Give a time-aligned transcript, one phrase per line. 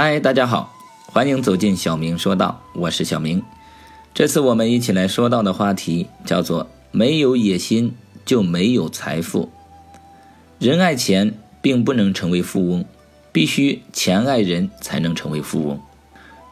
[0.00, 0.72] 嗨，大家好，
[1.06, 3.42] 欢迎走进小明说道，我是小明。
[4.14, 7.92] 这次我们一起来说到的话题叫做“没有野心
[8.24, 9.50] 就没有财富”。
[10.60, 12.84] 人爱钱，并不能成为富翁，
[13.32, 15.80] 必须钱爱人才能成为富翁。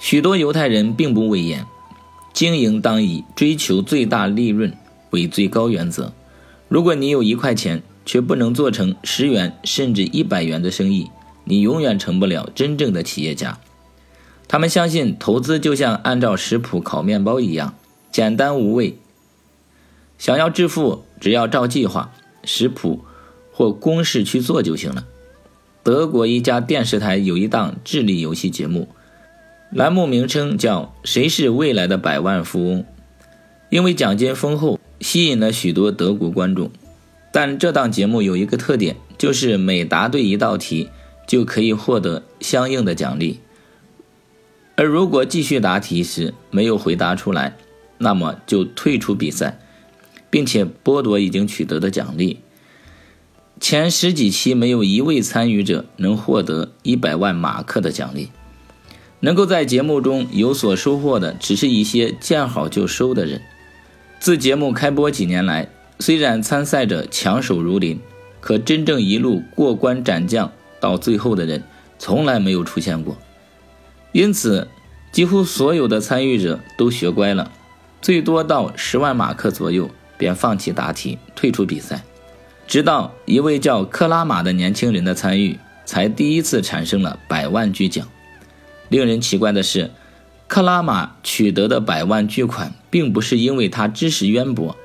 [0.01, 1.65] 许多犹太人并不畏严，
[2.33, 4.77] 经营当以追求最大利润
[5.11, 6.13] 为最高原则。
[6.67, 11.09] 如果你有一块钱，却不能做成十元甚至一百元的生意，
[11.47, 13.59] 你永远成不了真正的企业家。
[14.47, 17.75] 他们相信投资就像按照食谱烤面包一样
[18.13, 18.99] 简单无味。
[20.19, 22.13] 想要致富，只要照计划、
[22.45, 23.05] 食谱
[23.53, 25.07] 或公式去做就行了。
[25.83, 28.89] 德国一家电视台有一档智力游戏节目，
[29.71, 32.81] 栏目名称叫《谁是未来的百万富翁》，
[33.71, 36.71] 因为奖金丰厚，吸引了许多德国观众。
[37.33, 40.89] 但这档节目有一个特点，就是每答对一道题，
[41.27, 43.41] 就可以获得相应的奖励。
[44.77, 47.57] 而如果继续答题时没有回答出来，
[47.99, 49.59] 那么就退出比赛，
[50.29, 52.41] 并且剥夺已经取得的奖励。
[53.59, 58.29] 前十几期没有一位参与者能获得一百万马克的奖励，
[59.21, 63.41] 能够在节目中有所收获的，只是一些见好就收的人。
[64.21, 67.99] 自节目开播几年来，虽然参赛者强手如林，
[68.43, 71.63] 可真正一路过关斩将到最后的人
[71.99, 73.17] 从来没有出现过。
[74.13, 74.69] 因此，
[75.13, 77.53] 几乎所有的参与者都学乖了，
[78.01, 82.03] 最多到十万马克左右便放弃答题，退出比赛。
[82.67, 88.09] 直到一位叫克拉玛的年轻人的参与，才第一次产生了百万巨奖。
[88.89, 89.91] 令人奇怪的是，
[90.49, 94.77] 克拉玛取得的百万巨款，并不是因为他知识渊博。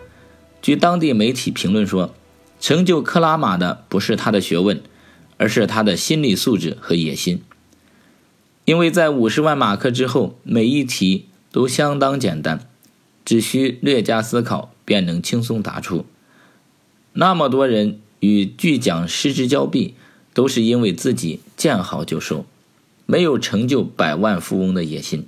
[0.62, 2.14] 据当地媒体评论说，
[2.59, 4.81] 成就克拉玛的不是他的学问，
[5.42, 7.42] 而是他的心理素质和野心。
[8.64, 12.70] 因为在五十万马克之后，每一题都相当简单，
[13.25, 16.06] 只需略加思考便能轻松答出。
[17.13, 19.96] 那么多人与巨奖失之交臂，
[20.35, 22.46] 都是因为自己见好就收，
[23.08, 25.25] 没有成就百万富翁的野心。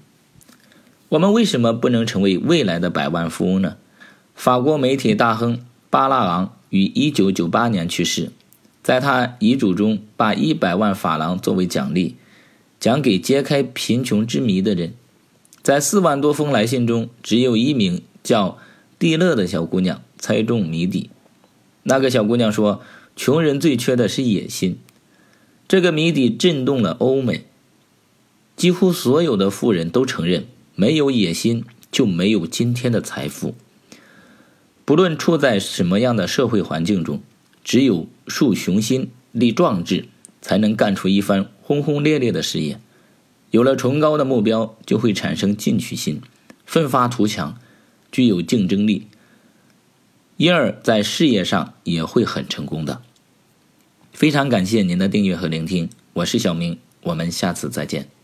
[1.10, 3.78] 我们为什么不能成为未来的百万富翁呢？
[4.36, 5.60] 法国媒体大亨
[5.90, 8.32] 巴拉昂于1998年去世，
[8.84, 12.18] 在他遗嘱中把100万法郎作为奖励，
[12.80, 14.94] 奖给揭开贫穷之谜的人。
[15.62, 18.58] 在4万多封来信中，只有一名叫
[19.00, 21.10] 蒂勒的小姑娘猜中谜底。
[21.84, 22.82] 那个小姑娘说
[23.16, 24.78] ：“穷人最缺的是野心。”
[25.66, 27.46] 这个谜底震动了欧美，
[28.58, 30.46] 几乎所有的富人都承认，
[30.76, 33.56] 没有野心就没有今天的财富。
[34.84, 37.22] 不论处在什么样的社会环境中，
[37.64, 40.06] 只有树雄心、立壮志，
[40.42, 42.80] 才能干出一番轰轰烈烈的事业。
[43.52, 46.22] 有了崇高的目标，就会产生进取心，
[46.66, 47.60] 奋发图强，
[48.12, 49.08] 具有竞争力，
[50.38, 53.02] 因而，在事业上也会很成功的。
[54.12, 58.23] 非常感谢您的订阅和聆听，我是小明，我们下次再见。